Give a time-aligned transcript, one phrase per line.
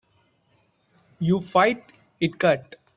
[1.19, 2.75] You fight it cut.